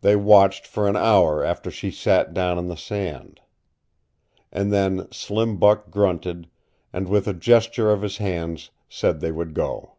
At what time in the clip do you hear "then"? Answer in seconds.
4.72-5.06